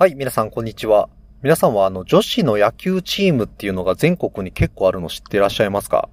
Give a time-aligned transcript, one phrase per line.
[0.00, 1.08] はい、皆さんこんにちは。
[1.42, 6.08] 皆さんはあの女子の野球チームっていうのが全国に結構あるの知ってらっしゃいますか？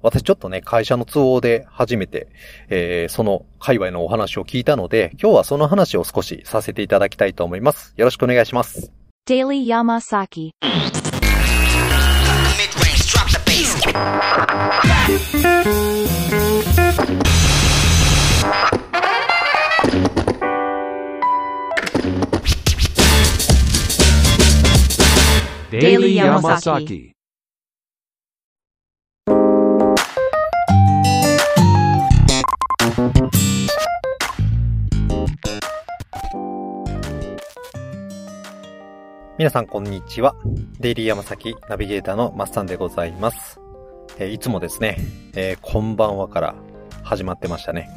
[0.00, 2.28] 私ちょっとね、会社の都合で初めて、
[2.70, 7.92] えー、その界隈のお話を聞いたので、今日はその話を少しさせていただきたいと思います。
[7.98, 8.90] よろしくお願いします。
[9.28, 10.52] Daily Yamasaki
[26.42, 27.12] Daily Yamasaki.
[39.38, 40.34] 皆さんこんにちは。
[40.80, 43.60] デイリーヤマサキナビゲーターのマッサンでございます。
[44.18, 44.96] えー、いつもですね、
[45.34, 46.54] えー、こんばんはから
[47.02, 47.88] 始まってましたね。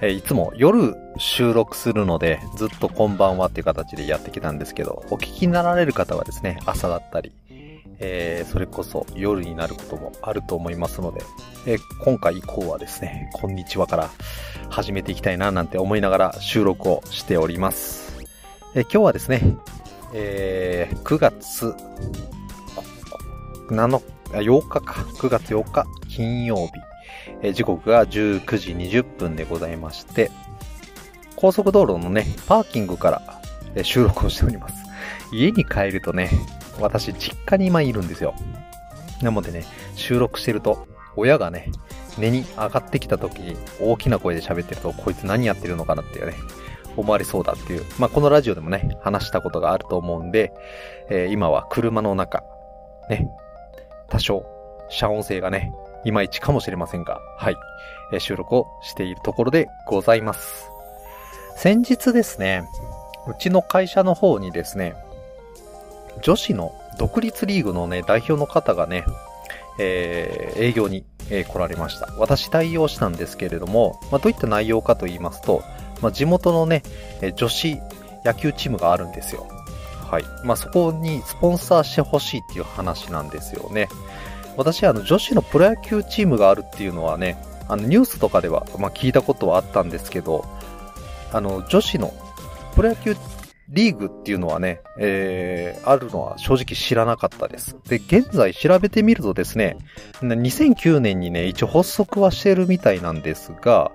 [0.00, 7.32] えー、いつも夜収録するので、ずっとこんばんはっていう形でやってきたんですけど、お聞きになられる方はですね、朝だったり、
[8.00, 11.22] えー、それこそ夜になることもあると思いますので、
[11.66, 14.10] えー、今回以降はですね、こんにちはから
[14.70, 18.18] 始めていきたいななんて思いながら収録をしております。
[18.74, 19.56] えー、今日はですね、
[20.14, 21.74] えー、9月
[23.68, 26.72] 7 8日か、9月8日金曜日、
[27.42, 30.30] え時刻が19時20分でございまして、
[31.36, 33.10] 高速道路のね、パーキングか
[33.74, 34.74] ら、収録をしております。
[35.32, 36.30] 家に帰るとね、
[36.80, 38.34] 私、実家に今いるんですよ。
[39.22, 39.64] なのでね、
[39.94, 41.70] 収録してると、親がね、
[42.18, 46.34] 寝に上がってきた時に大きな声で喋ってると、こいつ何やってるのかなっていうね、
[46.96, 50.52] 思われそうだっていう、まあ、このラジオでもね、話したことがあると思うんで、
[51.08, 52.42] えー、今は車の中、
[53.08, 53.28] ね、
[54.08, 54.44] 多少、
[54.88, 55.72] 遮音性がね、
[56.04, 57.56] いまいちかもしれませんが、はい、
[58.12, 60.70] えー、収録をしているところでございます。
[61.56, 62.64] 先日ですね、
[63.28, 64.94] うちの会社の方にですね、
[66.22, 69.04] 女子の独立リーグのね、代表の方がね、
[69.78, 72.08] えー、営業に、えー、来られました。
[72.18, 75.62] 私対応したんですけれども、まあ、どういった内容かと言いますと、
[76.02, 76.82] まあ、地元のね、
[77.22, 77.78] え女子
[78.24, 79.46] 野球チームがあるんですよ。
[80.10, 80.24] はい。
[80.44, 83.88] まあ、そこにスポンサーしてほしいっていう話なんですよね。
[84.56, 90.44] 私、あの、女子のプロ野球チームがあるっていうのはね、あの、ニュースとかでは、まあ、聞いたことはあったんですけど、
[91.32, 92.12] あの、女子の
[92.74, 93.16] プロ野球
[93.70, 97.76] リーグっていうのはね、えー、あるのは正直知らなかったです。
[97.88, 99.76] で、現在調べてみるとですね、
[100.20, 103.92] 2009年にね、一応発足はしてるみたいなんですが、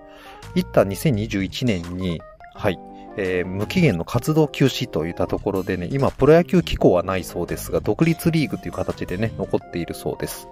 [0.56, 2.22] 一旦2021年に、
[2.54, 2.80] はい、
[3.18, 10.48] えー、無期限の活動休止といったところでね、今プロ野球機構はないそうですが、独立リーグという形でね、残っているそうです。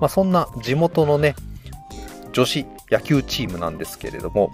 [0.00, 1.34] まあそんな地元のね、
[2.32, 4.52] 女子野球チームなんですけれども、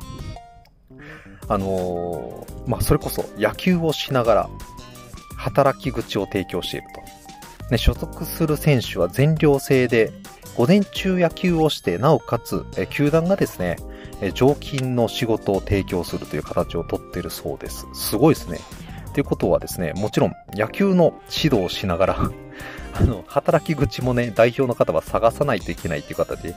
[1.48, 4.50] あのー、まあ、それこそ野球をしながら
[5.36, 7.02] 働き口を提供していると。
[7.70, 10.12] ね、所属する選手は全寮制で
[10.56, 13.76] 5年中野球をして、なおかつ、え球団がですね、
[14.22, 17.86] え常勤の仕事を提供するという形をとっているそうです。
[17.92, 18.60] すごいですね。
[19.12, 22.16] ということはですね、もちろん野球の指導をしながら
[22.94, 26.54] あの、働き口もね、代表の方は探さないといけないっていう形で、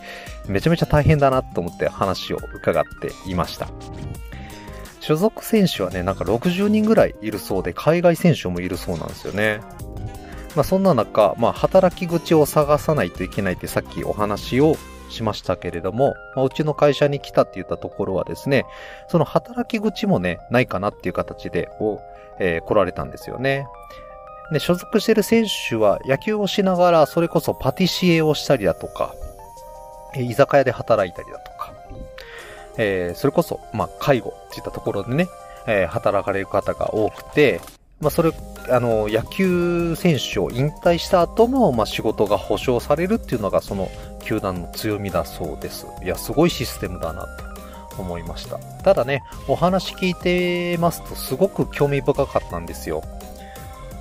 [0.48, 3.68] めちゃめちゃ大変だなと思って話を伺っていました。
[5.10, 9.60] 所属選手はね、なんか60人ぐらいいるそうで、海外選手もいるそうなんですよね。
[10.56, 14.76] まあそんな中、まあ働き口を探さないといけないってさっきお話を
[15.10, 18.68] しましたけれども、まあ、うちの会社に来たって言ったところはですね、
[19.08, 22.00] その働き口もね、ないかなっていう形で、を、
[22.40, 23.66] えー、来られたんですよね。
[24.54, 29.16] で、所属してる選手は野球をしながら、それこそパティシエをしたりだとか、
[30.16, 31.59] 居酒屋で働いたりだとか、
[32.80, 35.28] えー、それこそ、まあ、介護っていったところでね、
[35.68, 37.60] えー、働かれる方が多くて、
[38.00, 38.32] まあ、それ、
[38.70, 43.90] あの、野球選手を引退した後も、まあ、仕事が保証されるっていうのが、その、
[44.24, 45.86] 球団の強みだそうです。
[46.02, 47.28] いや、すごいシステムだな、
[47.94, 48.58] と思いました。
[48.84, 53.04] ただね、お話聞いてますと、すごく興味深かったんですよ。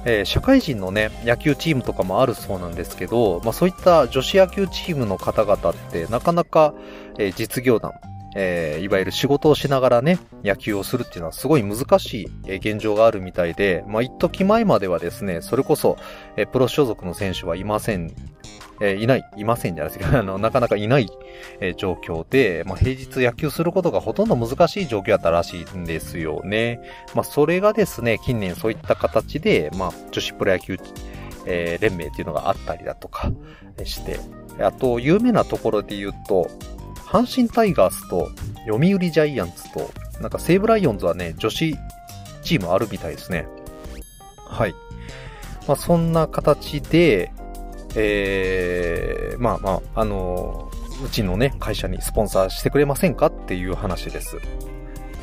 [0.05, 6.73] えー、社会人のね、野球チームとかもあるそうなんですけど、まあそういった女子野球チームの方々ってなかなか、
[7.19, 7.93] えー、実業団、
[8.34, 15.96] えー、いわゆる仕事をしながらね、野球をするっていうのはすごい難しい、現状があるみたいで、まあ、一時前まではですね、それこそ、
[16.36, 18.12] えプロ所属の選手はいません、
[18.80, 21.08] えいない、いませんじゃないですか、 あの、なかなかいない、
[21.60, 26.80] え状況で、まあ、平日野球することがほとんど難しい状況だったらしいんですよね。
[27.14, 30.76] まあ、それがですね、近年そういった形で、まあ、女子プロ野球、
[31.46, 33.32] えー、連盟っていうのがあったりだとか
[33.84, 34.20] して、
[34.60, 36.50] あと、有名なところで言うと、
[37.08, 38.31] 阪神タイガースと
[38.66, 39.90] 読売ジャイアンツと、
[40.20, 41.75] なんか西武ライオンズはね、女子
[42.43, 43.49] チームあるみたいですね。
[44.46, 44.75] はい。
[45.66, 47.32] まあ、そんな形で、
[47.94, 50.70] えー、まあまあ、あの
[51.02, 54.37] うちのね、会社にスポンサーしてくれませんかっていう話です。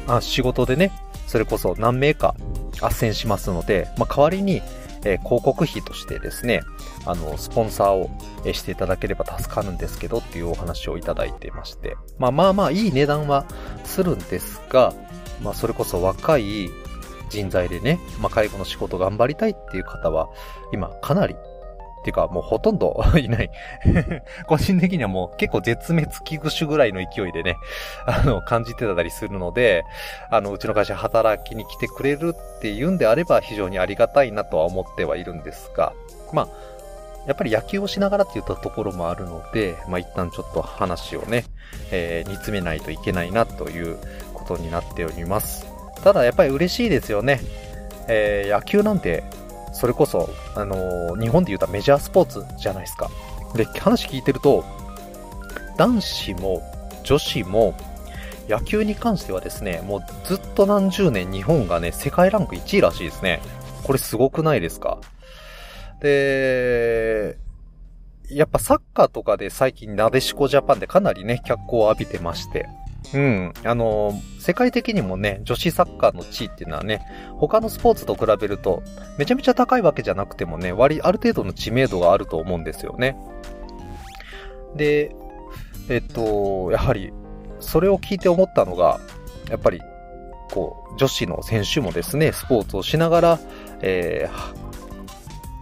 [0.08, 0.92] あ仕事でね、
[1.28, 2.36] それこそ何名か
[2.78, 4.64] 斡旋しますので、まあ、代わりに、
[5.06, 6.62] え広告費としてですね、
[7.06, 8.10] あの、スポンサーを
[8.52, 13.46] していただければ助かるんですけどっていうお話をいただいてまして、まあまあまあいい値段は
[13.84, 14.94] するんですが、
[15.42, 16.70] まあそれこそ若い
[17.30, 20.30] 人材でね、まあ介護の仕事頑張りたいっていう方は、
[20.74, 21.36] 今かなり、
[22.06, 23.50] ていうかもうほとんど いない。
[24.48, 27.58] 個人的にはもう結構絶滅危惧種ぐらいの勢いでね、
[28.06, 29.84] あの、感じてたりするので、
[30.30, 35.94] あの、うちの会社働きに来てくれるっていうんであれば非常にありがたいなとは思ってはいるんですが、
[36.32, 36.48] まあ、
[37.26, 41.46] やっぱり野球をしながらって言ったところもあるので、まあ一旦ちょっと話をね、
[41.92, 43.98] えー煮詰めないといけないなという
[44.34, 45.66] ことになっております。
[46.04, 47.40] ただやっぱり嬉しいですよね。
[48.08, 49.24] えー野球なんて、
[49.76, 53.12] それこそ、あのー日本で言うたらメジャースポーツじゃないですか。
[53.54, 54.64] で、話聞いてると、
[55.78, 56.64] 男子も
[57.04, 57.74] 女子も
[58.48, 63.42] 野球に関してはですね、もうずっと何十年日本がね、世界ランク1位らしいですね。
[63.84, 65.00] これすごくないですか？
[66.02, 67.38] で、
[68.30, 72.68] やっぱサッカーとかで最近なでしこジャパンでかなりね、脚光を浴びてまして。
[73.14, 73.54] うん。
[73.64, 77.06] あの、世界的にもね、女子サッカーの地位っていうのはね、
[77.38, 78.84] 他のスポーツと比べると、
[79.18, 83.18] めちゃめちゃ高いわけじゃなくてもね、割、ある程度の知名度があると思うんですよね。
[84.76, 85.16] で、
[85.90, 87.14] えっと、やはり、
[87.60, 89.00] それを聞いて思ったのが、
[89.50, 89.82] やっぱり、
[90.52, 93.40] こう、女子の選手もですね、スポーツをしながら、
[93.82, 94.66] えー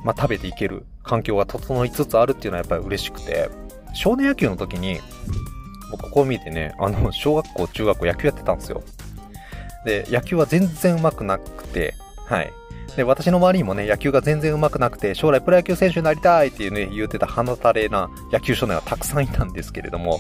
[0.04, 3.50] まあ、食べていける環境が整いつつあるっていうのはやっぱり嬉しくて、
[3.94, 5.00] 少年野球の時に、
[5.98, 8.84] ここを見てね、あの、 小学校、中学校野球やってたんですよ。
[9.86, 11.94] で、野球は全然上手くなくて、
[12.26, 12.54] はい。
[12.96, 20.20] で、私の周りにもね、野球が全然上手くなくて、将来プロ野球選手になりたいっていうね、言ってた鼻垂れな野球少年はたくさんいたんですけれども、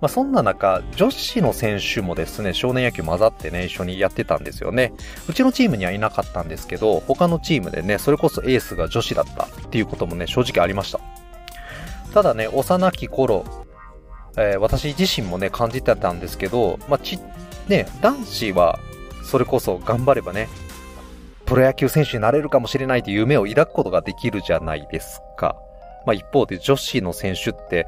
[0.00, 4.92] まあそんな中、女子の選手もですね、少年野球混ざってね、一緒にやってたんですよね。
[5.28, 11.00] うちのチームにはいなかったんですけど、他のチームでね、それこそエースが女子だったっていうこともね、正直ありました。
[12.12, 13.44] ただね、幼き頃、
[14.36, 17.18] えー私自身もね、感じてたんですけど、まあ、ち、
[17.68, 18.78] ね、男子は、
[19.24, 20.48] それこそ頑張ればね、
[21.46, 25.56] プロ野球選手になれるかもしれないという夢を抱くことができるじゃないですか。
[26.04, 27.86] まあ、一方で女子の選手って、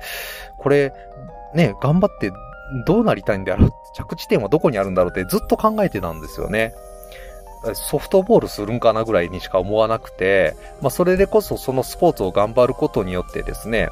[0.58, 0.92] これ、
[1.54, 2.32] ね、頑張って
[2.86, 3.72] どうなりたいんだろう？
[3.94, 6.74] 着地点はどこにあるんだろうってずっと考えてたんですよね。
[7.74, 13.88] ソフトボールするんかなぐらいにしか思わなくて、まあ、それでこそそのスポーツを頑張ることによってですね、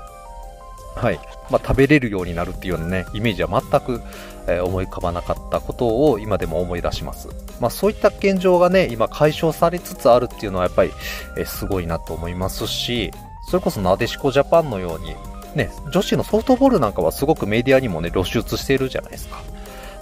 [0.96, 1.20] はい。
[1.50, 4.02] まあ、食べれるようになるっていうようなね、イメージは全く、
[4.48, 7.28] えー思い浮かばなかったことを今でも思い出します。
[7.60, 10.92] まあ、そういった現状がね、今解消されつつあるっていうのはやっぱり、
[11.36, 13.12] えーすごいなと思いますし、
[13.48, 15.14] それこそなでしこジャパンのように、
[15.54, 19.42] ね、女子のソフトボールなんかはすごくメディアにもね、露出しているじゃないですか。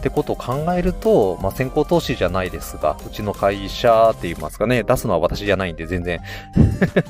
[0.05, 6.21] ってことを考えると、まあ、先行投資じゃないですが、うちの会社って言いますかね、出すのは私じゃないんで全然、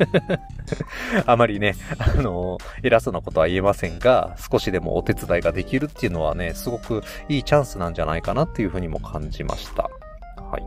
[1.26, 9.90] あまりね、あの、偉そうなことは言えませんが、少しでもお手伝いができるっていうのはね、すごくいいチャンスなんじゃないかなっていうふうにも感じました。
[10.40, 10.62] はい。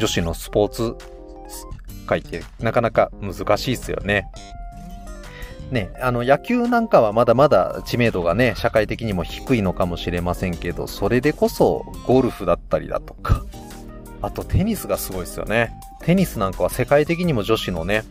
[0.00, 0.96] 女子のスポーツ
[2.08, 4.28] 界ってなかなか難しいですよね。
[5.70, 13.44] ね、あの野球なんかはまだまだ知名度がね、社会的にも低いのかもしれませんけど、それでこそゴルフだったりだとか、
[14.22, 15.72] あとテニスがすごいですよね。
[16.02, 18.04] テニスなんかは世界的にも女子のね、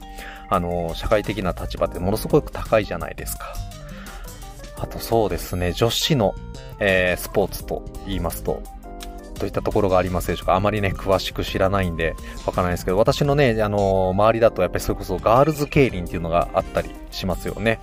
[0.50, 3.54] あの、社会的な立場ってものすごく高いじゃないですか。
[4.78, 6.36] あとそうですね、女子の、
[6.80, 8.62] えースポーツと言いますと、
[9.36, 12.16] どういったところがありますでしょうかあまりね、詳しく知らないんで、
[12.46, 17.80] わからないですけど、私のね、あのー周りだとやっぱりそれこそガールズ競輪っていうのがあったりしますよね。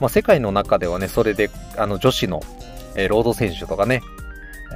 [0.00, 2.40] まあ、世界の中ではね、それで、あの、女子の、
[2.94, 4.02] えーロード選手とかね、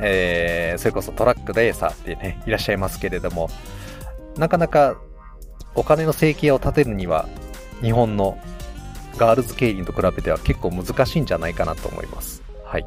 [0.03, 3.51] えーそれこそトラックレーサーってね、いらっしゃいますけれども、
[4.37, 4.97] なかなか
[5.75, 7.29] お金の生計を立てるには、
[7.83, 8.39] 日本の
[9.17, 12.43] ガールズ競輪と比べては結構難しいんじゃないかなと思います。
[12.65, 12.87] はい。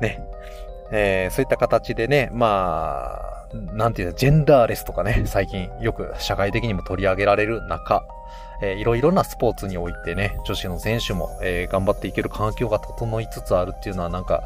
[0.00, 0.20] ね。
[0.92, 8.04] えーそういった形でね、まあ、なんていうの、ジェンダーレスとかね、最近よく社会的にも取り上げられる中、
[8.62, 14.42] えーいろいろなスポーツにおいてね、女子の選手も、えー頑張っていける環境が整いつつあるっていうのはなんか、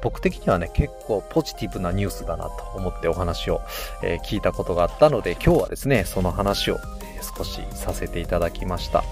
[0.00, 3.60] 僕的にはね、結構ポジティブなニュースだなと思ってお話を、
[4.02, 9.04] えー聞いたことがあったので、今日はですね、その話を、え少しさせていただきました。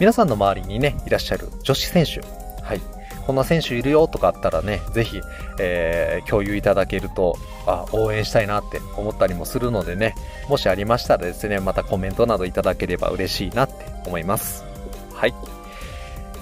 [0.00, 2.20] 皆さんの周りにね、いらっしゃる女子選手、
[2.62, 2.97] はい。
[3.28, 5.20] こんな選手いるよとかあったらね、ぜひ、
[5.60, 10.14] えー共有いただけると、あ、応援したいなって思ったりもするのでね、
[10.48, 13.74] もしありましたらですね、またコメントなどいただければ嬉しいなって
[14.06, 14.64] 思います。
[15.12, 15.34] はい。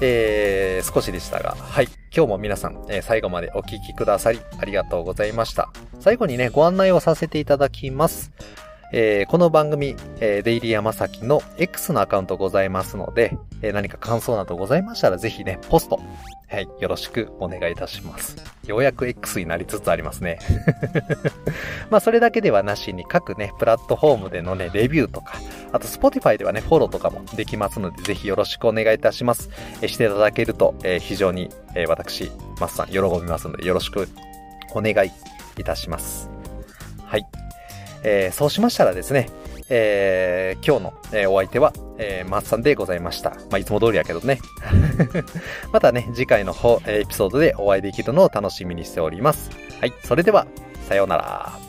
[0.00, 1.88] えー、少しでしたが、はい。
[2.16, 5.70] 今日も皆さん、えー最後までお聞きくださり、ありがとうございました。
[5.98, 8.30] 最後にね、ご案内をさせていただきます。
[8.92, 16.00] えーこの番組、えーデイリーヤマサキの X のアカウントございますので、えー何か感想などございましたら、ぜひね、ポスト、
[16.48, 18.36] はい、よろしくお願いいたします。
[18.64, 20.38] ようやく X になりつつありますね。
[21.90, 25.34] まあ、それだけではなしに、各ね、プラットフォームでのね、レビューとか、
[25.72, 29.50] あと Spotify ではね、フォローとかもできますので、ぜひよろしくお願いいたします。
[29.82, 34.08] えしていただけると、えー非常に、えー私、マスさん、喜びますので、よろしく
[34.72, 35.10] お願い
[35.58, 36.30] いたします。
[37.04, 37.26] はい。
[38.04, 39.28] えーそうしましたらですね、
[39.68, 43.30] えー今日の、えーお相手は、えー、マッさんでございました。
[43.30, 44.40] まあ、いつも通りやけどね。
[45.72, 49.50] またね、次回の方、エピソードでお会いできるのを楽しみにしております。
[49.80, 50.46] はい、それでは、
[50.88, 51.65] さようなら。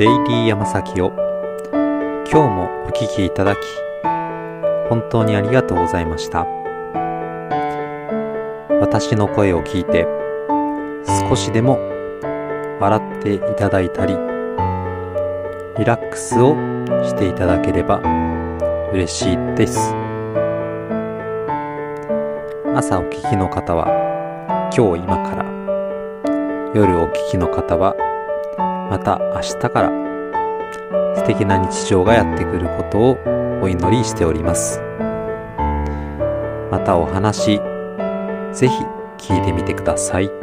[0.00, 1.12] デイリー山崎を
[1.72, 3.58] 今日もお聞きいただき
[4.88, 6.46] 本当にありがとうございました。
[8.80, 10.06] 私の声を聞いて
[11.28, 11.78] 少しでも
[12.80, 14.14] 笑っていただいたり
[15.76, 16.54] リラックスを
[17.04, 18.00] していただければ
[18.94, 19.94] 嬉しいです。
[22.74, 25.44] 朝お聞きの方は今日今から
[26.74, 27.94] 夜お聞きの方は
[28.90, 29.90] また明日から
[31.14, 33.18] 素敵な日常がやってくることを
[33.62, 34.80] お祈りしております。
[36.72, 37.60] またお話、
[38.52, 38.84] ぜひ
[39.16, 40.39] 聞いてみてください。